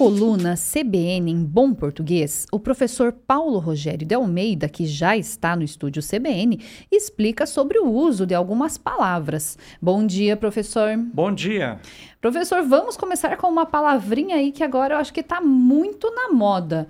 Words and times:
coluna 0.00 0.54
CBN 0.54 1.30
em 1.30 1.44
bom 1.44 1.74
português, 1.74 2.46
o 2.50 2.58
professor 2.58 3.12
Paulo 3.12 3.58
Rogério 3.58 4.06
de 4.06 4.14
Almeida, 4.14 4.66
que 4.66 4.86
já 4.86 5.14
está 5.14 5.54
no 5.54 5.62
estúdio 5.62 6.02
CBN, 6.02 6.58
explica 6.90 7.44
sobre 7.44 7.78
o 7.78 7.86
uso 7.86 8.24
de 8.24 8.34
algumas 8.34 8.78
palavras. 8.78 9.58
Bom 9.78 10.06
dia, 10.06 10.38
professor. 10.38 10.96
Bom 10.96 11.30
dia. 11.30 11.78
Professor, 12.18 12.62
vamos 12.62 12.96
começar 12.96 13.36
com 13.36 13.46
uma 13.46 13.66
palavrinha 13.66 14.36
aí 14.36 14.52
que 14.52 14.64
agora 14.64 14.94
eu 14.94 14.98
acho 14.98 15.12
que 15.12 15.20
está 15.20 15.38
muito 15.38 16.10
na 16.10 16.32
moda. 16.32 16.88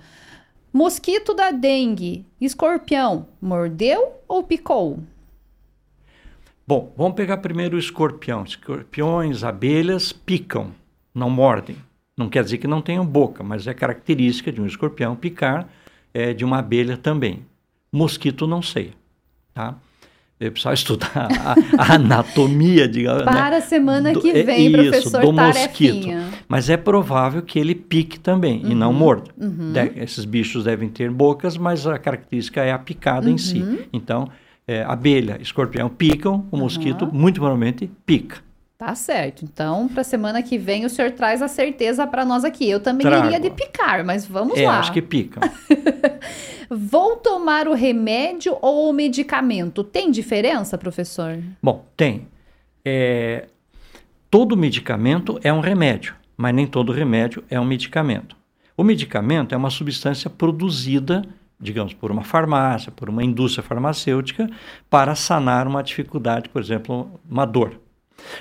Mosquito 0.71 1.33
da 1.33 1.51
dengue, 1.51 2.25
escorpião, 2.39 3.27
mordeu 3.41 4.21
ou 4.25 4.41
picou? 4.41 4.99
Bom, 6.65 6.93
vamos 6.95 7.15
pegar 7.15 7.39
primeiro 7.39 7.75
o 7.75 7.79
escorpião. 7.79 8.45
Escorpiões, 8.45 9.43
abelhas 9.43 10.13
picam, 10.13 10.71
não 11.13 11.29
mordem. 11.29 11.75
Não 12.21 12.29
quer 12.29 12.43
dizer 12.43 12.59
que 12.59 12.67
não 12.67 12.81
tenham 12.81 13.03
boca, 13.03 13.43
mas 13.43 13.65
é 13.65 13.73
característica 13.73 14.51
de 14.51 14.61
um 14.61 14.67
escorpião 14.67 15.15
picar, 15.15 15.67
é, 16.13 16.33
de 16.33 16.45
uma 16.45 16.59
abelha 16.59 16.95
também. 16.95 17.43
Mosquito 17.91 18.45
não 18.45 18.61
sei, 18.61 18.93
tá? 19.55 19.75
Eu 20.39 20.51
precisava 20.51 20.73
estudar 20.75 21.11
a, 21.15 21.55
a 21.77 21.95
anatomia, 21.95 22.87
digamos. 22.87 23.25
Né? 23.25 23.31
Para 23.31 23.49
né? 23.49 23.57
a 23.57 23.61
semana 23.61 24.13
que 24.13 24.43
vem, 24.43 24.67
isso, 24.67 24.77
professor 24.77 25.21
do 25.21 25.33
Tarefinha. 25.33 26.17
mosquito. 26.19 26.43
Mas 26.47 26.69
é 26.69 26.77
provável 26.77 27.41
que 27.41 27.57
ele 27.57 27.73
pique 27.73 28.19
também 28.19 28.63
uhum, 28.63 28.71
e 28.71 28.75
não 28.75 28.91
uhum, 28.91 28.97
morda. 28.97 29.31
Uhum. 29.35 29.73
De, 29.73 29.99
esses 29.99 30.23
bichos 30.23 30.65
devem 30.65 30.89
ter 30.89 31.09
bocas, 31.09 31.57
mas 31.57 31.87
a 31.87 31.97
característica 31.97 32.61
é 32.61 32.71
a 32.71 32.77
picada 32.77 33.27
uhum. 33.27 33.33
em 33.33 33.37
si. 33.37 33.61
Uhum. 33.61 33.79
Então, 33.91 34.29
é, 34.67 34.83
abelha, 34.83 35.37
escorpião 35.41 35.89
picam, 35.89 36.45
o 36.51 36.57
mosquito 36.57 37.09
muito 37.11 37.39
provavelmente 37.39 37.89
pica. 38.05 38.37
Tá 38.81 38.95
certo. 38.95 39.45
Então, 39.45 39.87
para 39.87 40.03
semana 40.03 40.41
que 40.41 40.57
vem, 40.57 40.85
o 40.85 40.89
senhor 40.89 41.11
traz 41.11 41.43
a 41.43 41.47
certeza 41.47 42.07
para 42.07 42.25
nós 42.25 42.43
aqui. 42.43 42.67
Eu 42.67 42.79
também 42.79 43.05
Trago. 43.05 43.27
iria 43.27 43.39
de 43.39 43.51
picar, 43.51 44.03
mas 44.03 44.25
vamos 44.25 44.57
é, 44.57 44.65
lá. 44.65 44.79
acho 44.79 44.91
que 44.91 45.03
pica. 45.03 45.39
Vou 46.67 47.15
tomar 47.17 47.67
o 47.67 47.75
remédio 47.75 48.57
ou 48.59 48.89
o 48.89 48.93
medicamento? 48.93 49.83
Tem 49.83 50.09
diferença, 50.09 50.79
professor? 50.79 51.37
Bom, 51.61 51.85
tem. 51.95 52.27
É, 52.83 53.49
todo 54.31 54.57
medicamento 54.57 55.39
é 55.43 55.53
um 55.53 55.59
remédio, 55.59 56.15
mas 56.35 56.51
nem 56.51 56.65
todo 56.65 56.91
remédio 56.91 57.43
é 57.51 57.59
um 57.59 57.65
medicamento. 57.65 58.35
O 58.75 58.83
medicamento 58.83 59.53
é 59.53 59.57
uma 59.59 59.69
substância 59.69 60.27
produzida, 60.27 61.21
digamos, 61.59 61.93
por 61.93 62.09
uma 62.11 62.23
farmácia, 62.23 62.91
por 62.91 63.11
uma 63.11 63.23
indústria 63.23 63.61
farmacêutica, 63.61 64.49
para 64.89 65.13
sanar 65.13 65.67
uma 65.67 65.83
dificuldade, 65.83 66.49
por 66.49 66.59
exemplo, 66.59 67.21
uma 67.29 67.45
dor. 67.45 67.79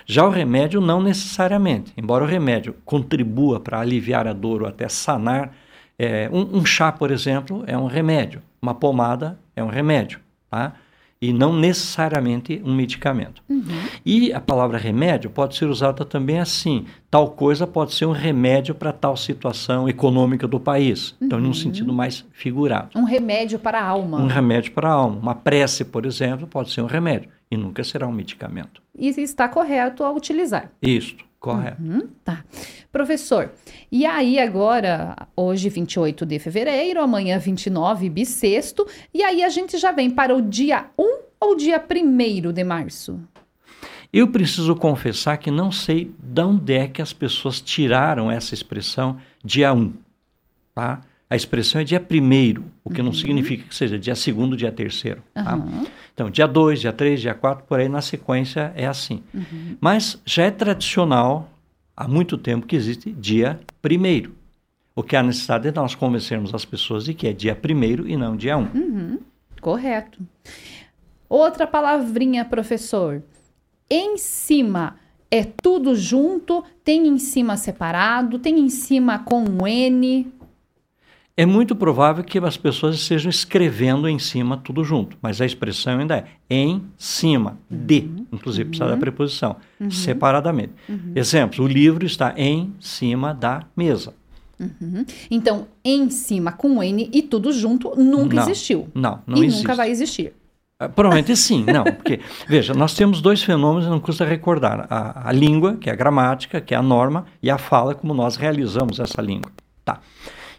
Já 0.07 0.25
o 0.25 0.31
remédio, 0.31 0.81
não 0.81 1.03
necessariamente. 1.03 1.93
Embora 1.97 2.25
o 2.25 2.27
remédio 2.27 2.75
contribua 2.85 3.61
para 3.61 3.81
aliviar 3.81 4.27
a 4.27 4.33
dor 4.33 4.63
ou 4.63 4.69
até 4.69 4.89
sanar, 4.89 5.55
é, 5.99 6.29
um, 6.33 6.59
um, 6.59 6.65
chá, 6.65 6.91
por 6.91 7.11
exemplo, 7.11 7.63
é 7.67 7.77
um 7.77 7.87
remédio. 7.87 8.43
Uma 8.61 8.75
pomada 8.75 9.39
é 9.55 9.63
um 9.63 9.69
remédio. 9.69 10.21
Tá? 10.51 10.75
E 11.23 11.33
não 11.33 11.53
necessariamente 11.53 12.63
um 12.65 12.75
medicamento. 12.75 13.43
Uhum. 13.49 13.65
E 14.07 14.33
a 14.33 14.41
palavra 14.41 14.79
remédio 14.79 15.29
pode 15.29 15.55
ser 15.55 15.67
usada 15.67 16.05
também 16.05 16.39
assim. 16.39 16.87
Tal 17.11 17.31
coisa 17.33 17.67
pode 17.67 17.93
ser 17.93 18.07
um 18.07 18.13
remédio 18.13 18.75
para 18.75 18.91
tal 18.91 19.17
situação 19.17 19.87
econômica 19.87 20.49
do 20.49 20.59
país. 20.59 21.15
Então, 21.21 21.39
uhum. 21.39 21.47
num 21.47 21.55
sentido 21.55 21.93
mais 21.93 22.27
figurado. 22.33 22.99
Um 22.99 23.05
remédio 23.05 23.59
para 23.59 23.81
a 23.81 23.85
alma. 23.85 24.19
Um 24.19 24.29
remédio 24.29 24.73
para 24.73 24.89
a 24.89 24.93
alma. 24.93 25.19
Uma 25.19 25.35
prece, 25.35 25.85
por 25.85 26.07
exemplo, 26.07 26.47
pode 26.47 26.71
ser 26.71 26.81
um 26.81 26.87
remédio 26.87 27.29
e 27.51 27.57
nunca 27.57 27.85
será 27.85 28.07
um 28.07 28.13
medicamento. 28.13 28.81
E 28.97 29.09
está 29.09 29.49
correto 29.49 30.05
a 30.05 30.11
utilizar. 30.11 30.71
Isso, 30.81 31.17
correto. 31.41 31.83
Uhum, 31.83 32.09
tá. 32.23 32.45
Professor, 32.93 33.51
e 33.91 34.05
aí 34.05 34.39
agora, 34.39 35.27
hoje 35.35 35.69
28 35.69 36.27
de 36.27 36.39
fevereiro, 36.39 37.01
amanhã 37.01 37.39
29 37.39 38.09
bissexto, 38.11 38.87
e 39.13 39.23
aí 39.23 39.43
a 39.43 39.49
gente 39.49 39.79
já 39.79 39.91
vem 39.91 40.11
para 40.11 40.37
o 40.37 40.43
dia 40.43 40.87
1 40.99 41.19
ou 41.41 41.57
dia 41.57 41.83
1 41.83 42.53
de 42.53 42.63
março? 42.63 43.19
Eu 44.13 44.29
preciso 44.29 44.75
confessar 44.77 45.39
que 45.39 45.51
não 45.51 45.73
sei 45.73 46.13
de 46.19 46.43
onde 46.43 46.75
é 46.75 46.89
que 46.89 47.01
as 47.01 47.13
pessoas 47.13 47.61
tiraram 47.61 48.31
essa 48.31 48.55
expressão 48.55 49.19
dia 49.43 49.73
1, 49.73 49.93
tá? 50.75 51.01
A 51.31 51.37
expressão 51.37 51.81
é 51.81 51.85
dia 51.85 52.01
primeiro, 52.01 52.65
o 52.83 52.91
que 52.91 53.01
uhum. 53.01 53.07
não 53.07 53.13
significa 53.13 53.63
que 53.63 53.75
seja 53.75 53.97
dia 53.97 54.17
segundo, 54.17 54.57
dia 54.57 54.73
terceiro. 54.73 55.23
Tá? 55.33 55.55
Uhum. 55.55 55.87
Então, 56.13 56.29
dia 56.29 56.49
2, 56.49 56.81
dia 56.81 56.93
3, 56.93 57.21
dia 57.21 57.35
4, 57.35 57.65
por 57.67 57.79
aí 57.79 57.89
na 57.89 58.03
sequência 58.03 58.73
é 58.75 58.85
assim. 58.85 59.23
Uhum. 59.33 59.77
Mas 59.81 60.21
já 60.27 60.43
é 60.47 60.51
tradicional 60.51 61.49
há 61.97 62.09
muito 62.09 62.37
tempo 62.37 62.67
que 62.67 62.75
existe 62.75 63.13
dia 63.13 63.61
primeiro. 63.81 64.35
O 64.95 65.05
que 65.05 65.15
há 65.15 65.23
necessidade 65.23 65.69
é 65.69 65.73
nós 65.73 65.95
convencermos 65.95 66.53
as 66.53 66.65
pessoas 66.65 67.05
de 67.05 67.15
que 67.15 67.29
é 67.29 67.33
dia 67.33 67.55
primeiro 67.55 68.09
e 68.09 68.17
não 68.17 68.37
dia 68.37 68.59
1. 68.59 68.61
Um. 68.61 68.69
Uhum. 68.75 69.19
Correto. 69.61 70.19
Outra 71.29 71.65
palavrinha, 71.65 72.45
professor. 72.45 73.23
Em 73.89 74.19
cima 74.19 74.97
é 75.31 75.45
tudo 75.45 75.95
junto? 75.95 76.65
Tem 76.83 77.07
em 77.07 77.19
cima 77.19 77.57
separado? 77.57 78.39
Tem 78.41 78.59
em 78.59 78.69
cima 78.69 79.21
com 79.21 79.45
um 79.45 79.65
N? 79.65 80.40
É 81.41 81.47
muito 81.47 81.75
provável 81.75 82.23
que 82.23 82.39
as 82.39 82.59
pessoas 82.59 82.97
estejam 82.97 83.31
escrevendo 83.31 84.07
em 84.07 84.19
cima 84.19 84.59
tudo 84.59 84.85
junto, 84.85 85.17
mas 85.23 85.41
a 85.41 85.47
expressão 85.47 85.99
ainda 85.99 86.19
é 86.19 86.55
em 86.55 86.83
cima 86.99 87.59
de, 87.71 88.01
uhum. 88.01 88.27
inclusive 88.31 88.69
precisa 88.69 88.87
da 88.87 88.93
uhum. 88.93 89.01
preposição, 89.01 89.57
uhum. 89.81 89.91
separadamente. 89.91 90.75
Uhum. 90.87 91.13
Exemplo, 91.17 91.65
o 91.65 91.67
livro 91.67 92.05
está 92.05 92.35
em 92.37 92.75
cima 92.79 93.33
da 93.33 93.65
mesa. 93.75 94.13
Uhum. 94.61 95.07
Então, 95.31 95.67
em 95.83 96.11
cima 96.11 96.53
com 96.53 96.83
N 96.83 97.09
e 97.11 97.23
tudo 97.23 97.51
junto 97.55 97.95
nunca 97.97 98.37
não, 98.37 98.43
existiu. 98.43 98.89
Não, 98.95 99.23
não 99.27 99.39
e 99.39 99.47
existe. 99.47 99.63
nunca 99.63 99.75
vai 99.75 99.91
existir. 99.91 100.35
Uh, 100.79 100.91
provavelmente 100.91 101.35
sim, 101.39 101.65
não, 101.65 101.85
porque, 101.85 102.21
veja, 102.47 102.75
nós 102.75 102.95
temos 102.95 103.23
dois 103.23 103.43
fenômenos, 103.43 103.89
não 103.89 103.99
custa 103.99 104.27
recordar, 104.27 104.87
a, 104.91 105.31
a 105.31 105.33
língua, 105.33 105.79
que 105.79 105.89
é 105.89 105.93
a 105.95 105.97
gramática, 105.97 106.61
que 106.61 106.75
é 106.75 106.77
a 106.77 106.83
norma, 106.83 107.25
e 107.43 107.49
a 107.49 107.57
fala, 107.57 107.95
como 107.95 108.13
nós 108.13 108.37
realizamos 108.37 109.01
essa 109.01 109.23
língua. 109.23 109.51
Tá. 109.83 110.01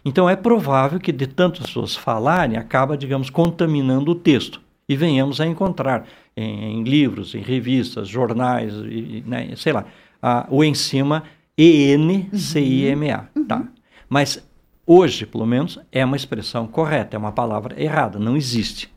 Então 0.04 0.28
é 0.28 0.34
provável 0.34 0.98
que 0.98 1.12
de 1.12 1.26
tantas 1.26 1.66
pessoas 1.66 1.94
falarem, 1.94 2.56
acaba, 2.56 2.96
digamos, 2.96 3.30
contaminando 3.30 4.10
o 4.10 4.14
texto. 4.14 4.60
E 4.88 4.96
venhamos 4.96 5.40
a 5.40 5.46
encontrar 5.46 6.06
em, 6.36 6.80
em 6.80 6.82
livros, 6.82 7.34
em 7.34 7.40
revistas, 7.40 8.08
jornais, 8.08 8.72
e, 8.74 9.22
né, 9.26 9.54
sei 9.56 9.72
lá, 9.72 9.84
a, 10.20 10.46
o 10.50 10.64
em 10.64 10.74
cima 10.74 11.22
E-N-C-I-M-A. 11.56 13.28
Uhum. 13.34 13.44
Tá? 13.46 13.64
Mas 14.08 14.44
hoje, 14.86 15.24
pelo 15.24 15.46
menos, 15.46 15.78
é 15.90 16.04
uma 16.04 16.16
expressão 16.16 16.66
correta, 16.66 17.16
é 17.16 17.18
uma 17.18 17.32
palavra 17.32 17.80
errada, 17.80 18.18
não 18.18 18.36
existe. 18.36 18.92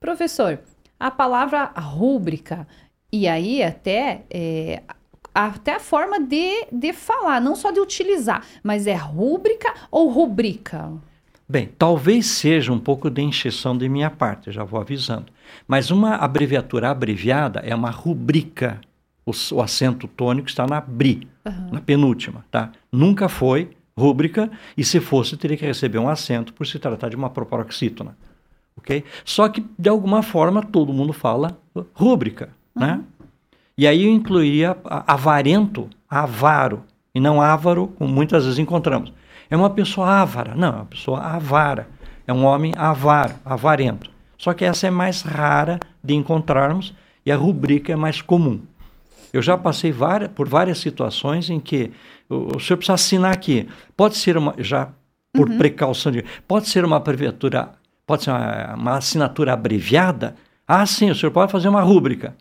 Professor, 0.00 0.58
a 0.98 1.10
palavra 1.10 1.64
rúbrica, 1.76 2.66
e 3.12 3.28
aí 3.28 3.62
até 3.62 4.22
é, 4.30 4.82
até 5.34 5.74
a 5.74 5.80
forma 5.80 6.20
de, 6.20 6.66
de 6.70 6.92
falar, 6.92 7.40
não 7.40 7.56
só 7.56 7.72
de 7.72 7.80
utilizar, 7.80 8.44
mas 8.62 8.86
é 8.86 8.94
rúbrica 8.94 9.74
ou 9.90 10.08
rubrica? 10.08 10.92
Bem, 11.46 11.68
talvez 11.76 12.26
seja 12.26 12.72
um 12.72 12.78
pouco 12.78 13.10
de 13.10 13.20
encheção 13.20 13.76
de 13.76 13.88
minha 13.88 14.08
parte, 14.08 14.50
já 14.50 14.64
vou 14.64 14.80
avisando. 14.80 15.26
Mas 15.68 15.90
uma 15.90 16.14
abreviatura 16.14 16.90
abreviada 16.90 17.60
é 17.60 17.74
uma 17.74 17.90
rubrica. 17.90 18.80
O, 19.26 19.32
o 19.52 19.60
acento 19.60 20.06
tônico 20.08 20.48
está 20.48 20.66
na 20.66 20.80
BRI, 20.80 21.26
uhum. 21.44 21.70
na 21.72 21.80
penúltima, 21.80 22.44
tá? 22.50 22.72
Nunca 22.90 23.28
foi 23.28 23.70
rúbrica, 23.96 24.50
e 24.76 24.84
se 24.84 25.00
fosse, 25.00 25.36
teria 25.36 25.56
que 25.56 25.64
receber 25.64 25.98
um 25.98 26.08
acento 26.08 26.52
por 26.52 26.66
se 26.66 26.78
tratar 26.78 27.08
de 27.08 27.16
uma 27.16 27.30
proparoxítona. 27.30 28.16
Ok? 28.76 29.04
Só 29.24 29.48
que, 29.48 29.64
de 29.78 29.88
alguma 29.88 30.22
forma, 30.22 30.62
todo 30.62 30.92
mundo 30.92 31.12
fala 31.12 31.56
rúbrica, 31.94 32.50
né? 32.74 32.92
uhum. 32.92 32.98
né? 32.98 33.04
E 33.76 33.86
aí 33.86 34.04
eu 34.04 34.10
incluía 34.10 34.76
avarento, 34.84 35.88
avaro, 36.08 36.84
e 37.14 37.20
não 37.20 37.40
ávaro, 37.40 37.88
como 37.98 38.12
muitas 38.12 38.44
vezes 38.44 38.58
encontramos. 38.58 39.12
É 39.50 39.56
uma 39.56 39.70
pessoa 39.70 40.08
ávara. 40.08 40.54
Não, 40.54 40.68
é 40.68 40.76
uma 40.76 40.84
pessoa 40.84 41.20
avara. 41.20 41.88
É 42.26 42.32
um 42.32 42.44
homem 42.44 42.72
avaro, 42.76 43.34
avarento. 43.44 44.10
Só 44.38 44.52
que 44.52 44.64
essa 44.64 44.86
é 44.86 44.90
mais 44.90 45.22
rara 45.22 45.78
de 46.02 46.14
encontrarmos 46.14 46.94
e 47.24 47.30
a 47.30 47.36
rubrica 47.36 47.92
é 47.92 47.96
mais 47.96 48.20
comum. 48.20 48.60
Eu 49.32 49.42
já 49.42 49.56
passei 49.56 49.90
várias, 49.90 50.30
por 50.30 50.48
várias 50.48 50.78
situações 50.78 51.50
em 51.50 51.58
que 51.58 51.90
o, 52.28 52.56
o 52.56 52.60
senhor 52.60 52.76
precisa 52.76 52.94
assinar 52.94 53.32
aqui. 53.32 53.68
Pode 53.96 54.16
ser 54.16 54.36
uma, 54.36 54.54
já 54.58 54.88
por 55.32 55.48
uhum. 55.48 55.58
precaução 55.58 56.12
de, 56.12 56.24
pode 56.46 56.68
ser 56.68 56.84
uma 56.84 56.96
abreviatura, 56.96 57.70
pode 58.06 58.24
ser 58.24 58.30
uma, 58.30 58.74
uma 58.74 58.96
assinatura 58.96 59.52
abreviada? 59.52 60.36
Ah, 60.66 60.86
sim, 60.86 61.10
o 61.10 61.14
senhor 61.14 61.32
pode 61.32 61.50
fazer 61.50 61.68
uma 61.68 61.82
rúbrica. 61.82 62.36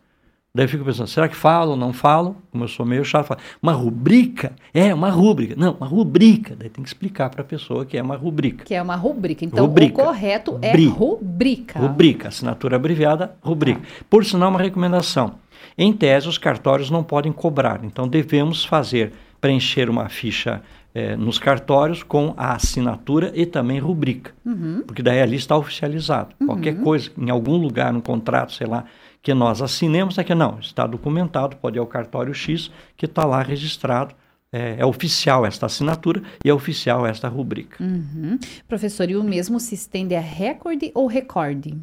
Daí 0.55 0.65
eu 0.65 0.69
fico 0.69 0.85
pensando, 0.85 1.07
será 1.07 1.27
que 1.27 1.35
falo, 1.35 1.75
não 1.75 1.91
falo? 1.91 2.35
Como 2.51 2.63
eu 2.63 2.67
sou 2.67 2.85
meio 2.85 3.03
chato, 3.03 3.25
falo, 3.25 3.41
uma 3.59 3.71
rubrica? 3.71 4.53
É, 4.71 4.93
uma 4.93 5.09
rubrica. 5.09 5.55
Não, 5.57 5.73
uma 5.73 5.87
rubrica. 5.87 6.55
Daí 6.55 6.69
tem 6.69 6.83
que 6.83 6.89
explicar 6.89 7.31
para 7.31 7.41
a 7.41 7.43
pessoa 7.43 7.87
que 7.87 7.97
é 7.97 8.03
uma 8.03 8.15
rubrica. 8.15 8.63
Que 8.63 8.75
é 8.75 8.81
uma 8.81 8.95
rubrica. 8.95 9.43
Então, 9.43 9.65
rubrica. 9.65 9.99
o 9.99 10.05
correto 10.05 10.59
é 10.61 10.71
Bri. 10.71 10.85
rubrica. 10.85 11.79
Rubrica, 11.79 12.27
assinatura 12.27 12.75
abreviada, 12.75 13.35
rubrica. 13.41 13.81
Ah. 13.83 14.03
Por 14.07 14.23
sinal, 14.23 14.51
uma 14.51 14.61
recomendação. 14.61 15.39
Em 15.75 15.91
tese, 15.91 16.27
os 16.27 16.37
cartórios 16.37 16.91
não 16.91 17.03
podem 17.03 17.31
cobrar, 17.31 17.83
então 17.83 18.07
devemos 18.07 18.63
fazer, 18.63 19.11
preencher 19.41 19.89
uma 19.89 20.07
ficha 20.07 20.61
é, 20.93 21.15
nos 21.15 21.39
cartórios 21.39 22.03
com 22.03 22.31
a 22.37 22.53
assinatura 22.53 23.31
e 23.33 23.47
também 23.47 23.79
rubrica. 23.79 24.31
Uhum. 24.45 24.83
Porque 24.85 25.01
daí 25.01 25.19
ali 25.19 25.35
está 25.35 25.57
oficializado. 25.57 26.35
Uhum. 26.39 26.45
Qualquer 26.45 26.75
coisa, 26.81 27.09
em 27.17 27.31
algum 27.31 27.57
lugar, 27.57 27.91
no 27.91 28.03
contrato, 28.03 28.53
sei 28.53 28.67
lá, 28.67 28.85
que 29.23 29.33
nós 29.33 29.61
assinemos, 29.61 30.19
aqui 30.19 30.35
não, 30.35 30.59
está 30.59 30.85
documentado, 30.85 31.55
pode 31.55 31.77
ir 31.77 31.79
ao 31.79 31.87
cartório 31.87 32.33
X, 32.33 32.69
que 32.97 33.05
está 33.05 33.25
lá 33.25 33.41
registrado. 33.41 34.13
É, 34.55 34.75
é, 34.77 34.85
oficial 34.85 35.47
esta 35.47 35.65
assinatura 35.65 36.21
e 36.45 36.47
é 36.47 36.53
oficial 36.53 37.07
esta 37.07 37.27
rubrica. 37.27 37.83
Uhum. 37.83 38.37
Professor, 38.67 39.09
e 39.09 39.15
o 39.15 39.23
mesmo 39.23 39.59
se 39.59 39.73
estende 39.73 40.13
a 40.13 40.19
recorde 40.19 40.91
ou 40.93 41.07
recorde? 41.07 41.75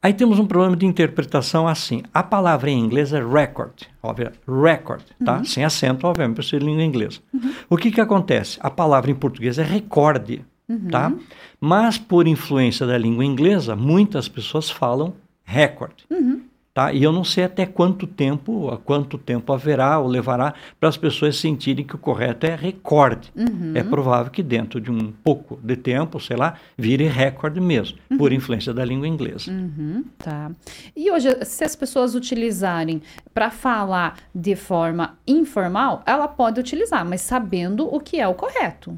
Aí 0.00 0.14
temos 0.14 0.38
um 0.38 0.46
problema 0.46 0.76
de 0.76 0.86
interpretação 0.86 1.66
assim. 1.66 2.04
A 2.14 2.22
palavra 2.22 2.70
em 2.70 2.78
inglês 2.78 3.12
é 3.12 3.20
record, 3.20 3.82
óbvio, 4.00 4.30
record, 4.46 5.02
tá? 5.24 5.38
Uhum. 5.38 5.44
Sem 5.44 5.64
acento, 5.64 6.06
obviamente, 6.06 6.36
por 6.36 6.44
ser 6.44 6.62
língua 6.62 6.84
inglesa. 6.84 7.18
Uhum. 7.34 7.52
O 7.68 7.76
que 7.76 7.90
que 7.90 8.00
acontece? 8.00 8.58
A 8.60 8.70
palavra 8.70 9.10
em 9.10 9.16
português 9.16 9.58
é 9.58 9.64
recorde, 9.64 10.44
uhum. 10.68 10.86
tá? 10.88 11.12
Mas 11.60 11.98
por 11.98 12.28
influência 12.28 12.86
da 12.86 12.96
língua 12.96 13.24
inglesa, 13.24 13.74
muitas 13.74 14.28
pessoas 14.28 14.70
falam 14.70 15.14
record. 15.46 15.94
Uhum. 16.10 16.42
Tá? 16.76 16.92
E 16.92 17.02
eu 17.02 17.10
não 17.10 17.24
sei 17.24 17.44
até 17.44 17.64
quanto 17.64 18.06
tempo, 18.06 18.68
a 18.68 18.76
quanto 18.76 19.16
tempo 19.16 19.50
haverá 19.50 19.98
ou 19.98 20.06
levará 20.06 20.52
para 20.78 20.90
as 20.90 20.96
pessoas 20.98 21.38
sentirem 21.38 21.86
que 21.86 21.94
o 21.94 21.98
correto 21.98 22.44
é 22.44 22.54
recorde. 22.54 23.32
Uhum. 23.34 23.72
É 23.74 23.82
provável 23.82 24.30
que 24.30 24.42
dentro 24.42 24.78
de 24.78 24.90
um 24.90 25.10
pouco 25.10 25.58
de 25.62 25.74
tempo, 25.74 26.20
sei 26.20 26.36
lá, 26.36 26.56
vire 26.76 27.04
recorde 27.08 27.62
mesmo, 27.62 27.96
uhum. 28.10 28.18
por 28.18 28.30
influência 28.30 28.74
da 28.74 28.84
língua 28.84 29.08
inglesa. 29.08 29.50
Uhum. 29.50 30.04
Tá. 30.18 30.50
E 30.94 31.10
hoje, 31.10 31.46
se 31.46 31.64
as 31.64 31.74
pessoas 31.74 32.14
utilizarem 32.14 33.00
para 33.32 33.50
falar 33.50 34.18
de 34.34 34.54
forma 34.54 35.16
informal, 35.26 36.02
ela 36.04 36.28
pode 36.28 36.60
utilizar, 36.60 37.06
mas 37.06 37.22
sabendo 37.22 37.86
o 37.86 37.98
que 38.00 38.20
é 38.20 38.28
o 38.28 38.34
correto. 38.34 38.94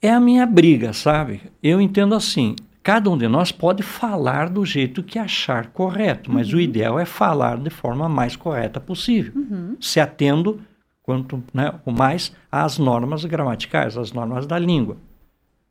É 0.00 0.12
a 0.12 0.20
minha 0.20 0.46
briga, 0.46 0.92
sabe? 0.92 1.42
Eu 1.60 1.80
entendo 1.80 2.14
assim, 2.14 2.54
Cada 2.82 3.10
um 3.10 3.18
de 3.18 3.28
nós 3.28 3.52
pode 3.52 3.82
falar 3.82 4.48
do 4.48 4.64
jeito 4.64 5.02
que 5.02 5.18
achar 5.18 5.66
correto, 5.66 6.32
mas 6.32 6.50
uhum. 6.50 6.58
o 6.58 6.60
ideal 6.60 6.98
é 6.98 7.04
falar 7.04 7.58
de 7.58 7.68
forma 7.68 8.08
mais 8.08 8.36
correta 8.36 8.80
possível, 8.80 9.32
uhum. 9.36 9.76
se 9.78 10.00
atendo 10.00 10.60
quanto 11.02 11.42
né, 11.52 11.74
o 11.84 11.92
mais 11.92 12.32
às 12.50 12.78
normas 12.78 13.24
gramaticais, 13.24 13.98
às 13.98 14.12
normas 14.12 14.46
da 14.46 14.58
língua, 14.58 14.96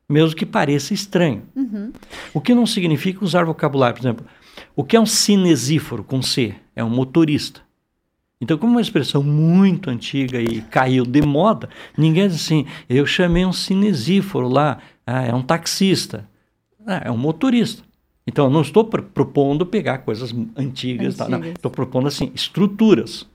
mesmo 0.08 0.36
que 0.36 0.46
pareça 0.46 0.94
estranho. 0.94 1.42
Uhum. 1.56 1.92
O 2.32 2.40
que 2.40 2.54
não 2.54 2.66
significa 2.66 3.24
usar 3.24 3.44
vocabulário, 3.44 3.96
por 3.96 4.02
exemplo, 4.02 4.26
o 4.76 4.84
que 4.84 4.96
é 4.96 5.00
um 5.00 5.06
cinesíforo 5.06 6.04
com 6.04 6.22
C? 6.22 6.54
É 6.76 6.84
um 6.84 6.90
motorista. 6.90 7.60
Então, 8.40 8.56
como 8.56 8.72
é 8.72 8.76
uma 8.76 8.80
expressão 8.80 9.22
muito 9.22 9.90
antiga 9.90 10.40
e 10.40 10.62
caiu 10.62 11.04
de 11.04 11.20
moda, 11.20 11.68
ninguém 11.96 12.26
diz 12.26 12.36
assim, 12.36 12.66
eu 12.88 13.04
chamei 13.04 13.44
um 13.44 13.52
cinesíforo 13.52 14.48
lá, 14.48 14.78
ah, 15.06 15.24
é 15.24 15.34
um 15.34 15.42
taxista. 15.42 16.29
É, 16.86 17.08
é 17.08 17.10
um 17.10 17.16
motorista. 17.16 17.82
Então, 18.26 18.46
eu 18.46 18.50
não 18.50 18.62
estou 18.62 18.84
pr 18.84 19.02
propondo 19.02 19.66
pegar 19.66 19.98
coisas 19.98 20.34
antigas, 20.56 21.16
tá? 21.16 21.26
estou 21.54 21.70
propondo 21.70 22.06
assim, 22.08 22.30
estruturas. 22.34 23.28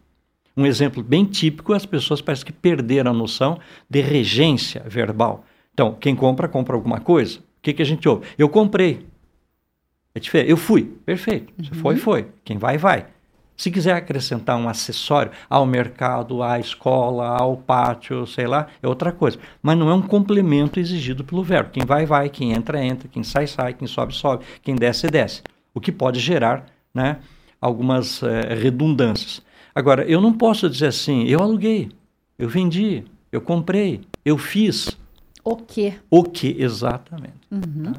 Um 0.56 0.66
exemplo 0.66 1.04
bem 1.04 1.26
típico, 1.26 1.74
as 1.74 1.86
pessoas 1.86 2.22
parecem 2.22 2.46
que 2.46 2.54
perderam 2.54 3.12
a 3.12 3.14
noção 3.14 3.60
de 3.90 4.00
regência 4.00 4.84
verbal. 4.88 5.44
Então, 5.74 5.94
quem 6.00 6.16
compra, 6.16 6.48
compra 6.48 6.76
alguma 6.76 7.02
coisa. 7.02 7.40
O 7.40 7.42
que, 7.62 7.74
que 7.74 7.82
a 7.82 7.86
gente 7.86 8.08
ouve? 8.08 8.26
Eu 8.38 8.48
comprei. 8.48 9.06
É 10.14 10.20
diferente. 10.20 10.50
Eu 10.50 10.56
fui. 10.56 10.84
Perfeito. 11.06 11.52
Você 11.58 11.74
uhum. 11.74 11.80
foi, 11.80 11.96
foi. 11.98 12.28
Quem 12.46 12.58
vai, 12.58 12.78
vai. 12.78 13.08
Se 13.58 13.72
quiser 13.72 13.94
acrescentar 13.94 14.58
um 14.58 14.68
acessório 14.68 15.32
ao 15.50 15.66
mercado, 15.66 16.44
à 16.44 16.60
escola, 16.60 17.38
ao 17.38 17.56
pátio, 17.56 18.28
sei 18.28 18.48
lá, 18.48 18.68
é 18.84 18.88
outra 18.88 19.12
coisa. 19.12 19.40
Mas 19.62 19.78
não 19.78 19.90
é 19.90 19.94
um 19.94 20.02
complemento 20.02 20.80
exigido 20.80 21.24
pelo 21.24 21.44
verbo. 21.44 21.72
Quem 21.72 21.86
vai, 21.86 22.06
vai, 22.06 22.30
quem 22.30 22.52
entra, 22.52 22.84
entra, 22.84 23.08
quem 23.08 23.24
sai, 23.24 23.48
sai, 23.48 23.74
quem 23.74 23.88
sobe, 23.88 24.14
sobe, 24.14 24.44
quem 24.62 24.76
desce, 24.76 25.08
desce. 25.08 25.42
O 25.74 25.80
que 25.80 25.92
pode 25.92 26.20
gerar 26.20 26.66
né, 26.94 27.20
algumas 27.62 28.22
é, 28.24 28.54
redundâncias. 28.54 29.42
Agora, 29.74 30.04
eu 30.04 30.22
não 30.22 30.34
posso 30.34 30.70
dizer 30.70 30.88
assim, 30.88 31.24
eu 31.26 31.42
aluguei, 31.42 31.92
eu 32.38 32.48
vendi, 32.48 33.04
eu 33.32 33.42
comprei, 33.42 34.02
eu 34.24 34.38
fiz. 34.38 34.98
O 35.44 35.56
que? 35.58 35.94
O 36.10 36.24
que, 36.24 36.56
exatamente. 36.60 37.34
Uhum. 37.52 37.94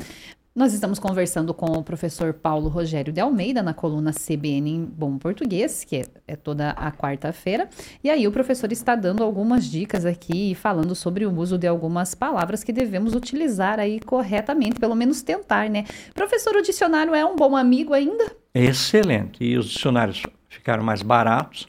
Nós 0.57 0.73
estamos 0.73 0.99
conversando 0.99 1.53
com 1.53 1.67
o 1.73 1.83
professor 1.83 2.33
Paulo 2.33 2.71
Rogério 2.71 3.13
de 3.13 3.21
Almeida 3.21 3.63
na 3.63 3.75
coluna 3.75 4.11
CBN 4.11 4.71
em 4.71 4.85
Bom 4.87 5.19
Português, 5.19 5.85
que 5.85 5.97
é, 5.97 6.07
é 6.27 6.35
toda 6.35 6.71
a 6.71 6.91
quarta-feira. 6.91 7.69
E 8.03 8.09
aí 8.09 8.27
o 8.27 8.33
professor 8.33 8.73
está 8.73 8.97
dando 8.97 9.23
algumas 9.23 9.67
dicas 9.71 10.07
aqui, 10.07 10.55
falando 10.55 10.95
sobre 10.95 11.27
o 11.27 11.39
uso 11.39 11.59
de 11.59 11.67
algumas 11.67 12.15
palavras 12.15 12.65
que 12.65 12.73
devemos 12.73 13.15
utilizar 13.15 13.79
aí 13.79 14.01
corretamente, 14.01 14.81
pelo 14.81 14.95
menos 14.95 15.21
tentar, 15.21 15.69
né? 15.69 15.85
Professor, 16.15 16.57
o 16.57 16.63
dicionário 16.63 17.15
é 17.15 17.23
um 17.23 17.37
bom 17.37 17.55
amigo 17.55 17.93
ainda? 17.93 18.25
Excelente. 18.55 19.45
E 19.45 19.59
os 19.59 19.67
dicionários 19.67 20.23
ficaram 20.49 20.83
mais 20.83 21.03
baratos. 21.03 21.67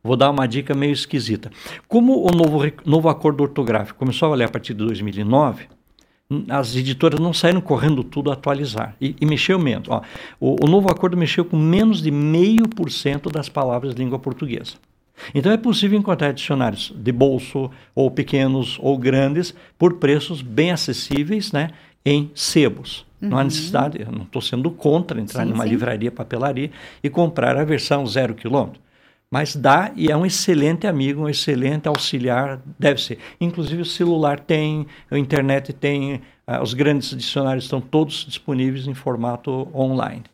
Vou 0.00 0.14
dar 0.14 0.30
uma 0.30 0.46
dica 0.46 0.76
meio 0.76 0.92
esquisita. 0.92 1.50
Como 1.88 2.24
o 2.24 2.30
novo, 2.30 2.60
novo 2.86 3.08
acordo 3.08 3.42
ortográfico 3.42 3.98
começou 3.98 4.26
a 4.26 4.30
valer 4.30 4.44
a 4.44 4.48
partir 4.48 4.74
de 4.74 4.84
2009, 4.84 5.66
as 6.48 6.76
editoras 6.76 7.18
não 7.18 7.32
saíram 7.32 7.60
correndo 7.60 8.04
tudo 8.04 8.30
a 8.30 8.34
atualizar. 8.34 8.94
E, 9.00 9.16
e 9.18 9.24
mexeu 9.24 9.58
menos. 9.58 9.88
Ó, 9.88 10.02
o, 10.38 10.64
o, 10.64 10.68
novo 10.68 10.90
acordo 10.90 11.16
mexeu 11.16 11.44
com 11.44 11.56
menos 11.56 12.02
de 12.02 12.10
meio 12.10 12.68
por 12.68 12.90
cento 12.90 13.30
das 13.30 13.48
palavras 13.48 13.94
de 13.94 14.02
língua 14.02 14.18
portuguesa. 14.18 14.74
Então 15.34 15.50
é 15.50 15.56
possível 15.56 15.98
encontrar 15.98 16.32
dicionários 16.32 16.92
de 16.94 17.10
bolso, 17.10 17.70
ou 17.94 18.10
pequenos 18.10 18.78
ou 18.80 18.96
grandes, 18.98 19.54
por 19.78 19.94
preços 19.94 20.42
bem 20.42 20.70
acessíveis 20.70 21.50
né, 21.50 21.70
em 22.04 22.30
sebos. 22.34 23.06
Uhum. 23.20 23.30
Não 23.30 23.38
há 23.38 23.40
uhum. 23.40 23.46
necessidade, 23.46 24.00
eu 24.00 24.12
não 24.12 24.22
estou 24.22 24.42
sendo 24.42 24.70
contra 24.70 25.18
entrar 25.18 25.44
sim, 25.44 25.50
numa 25.50 25.64
sim. 25.64 25.70
livraria, 25.70 26.12
papelaria 26.12 26.70
e 27.02 27.08
comprar 27.08 27.56
a 27.56 27.64
versão 27.64 28.06
zero 28.06 28.34
quilômetro. 28.34 28.80
Mas 29.30 29.54
dá 29.54 29.92
e 29.94 30.10
é 30.10 30.16
um 30.16 30.24
excelente 30.24 30.86
amigo, 30.86 31.22
um 31.22 31.28
excelente 31.28 31.86
auxiliar, 31.86 32.60
deve 32.78 33.00
ser. 33.00 33.18
Inclusive 33.40 33.82
o 33.82 33.84
celular 33.84 34.40
tem, 34.40 34.86
a 35.10 35.18
internet 35.18 35.72
tem, 35.72 36.22
uh, 36.46 36.62
os 36.62 36.72
grandes 36.72 37.10
dicionários 37.10 37.64
estão 37.64 37.80
todos 37.80 38.24
disponíveis 38.26 38.86
em 38.86 38.94
formato 38.94 39.68
online. 39.74 40.24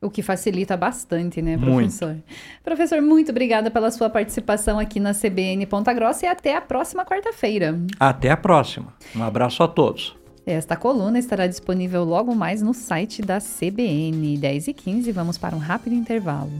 O 0.00 0.10
que 0.10 0.22
facilita 0.22 0.76
bastante, 0.76 1.40
né, 1.40 1.56
professor? 1.56 2.08
Muito. 2.08 2.24
Professor, 2.64 3.00
muito 3.00 3.30
obrigada 3.30 3.70
pela 3.70 3.90
sua 3.90 4.10
participação 4.10 4.78
aqui 4.78 4.98
na 4.98 5.14
CBN 5.14 5.66
Ponta 5.66 5.92
Grossa 5.92 6.26
e 6.26 6.28
até 6.28 6.56
a 6.56 6.60
próxima 6.60 7.04
quarta-feira. 7.04 7.78
Até 7.98 8.30
a 8.30 8.36
próxima. 8.36 8.92
Um 9.14 9.22
abraço 9.22 9.62
a 9.62 9.68
todos. 9.68 10.16
Esta 10.44 10.76
coluna 10.76 11.18
estará 11.18 11.46
disponível 11.46 12.04
logo 12.04 12.34
mais 12.34 12.62
no 12.62 12.72
site 12.72 13.20
da 13.20 13.38
CBN. 13.38 14.38
10 14.38 14.68
e 14.68 14.72
15, 14.72 15.12
vamos 15.12 15.36
para 15.36 15.54
um 15.54 15.58
rápido 15.58 15.94
intervalo. 15.94 16.50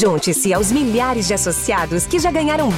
Junte-se 0.00 0.54
aos 0.54 0.72
milhares 0.72 1.28
de 1.28 1.34
associados 1.34 2.06
que 2.06 2.18
já 2.18 2.30
ganharam 2.30 2.70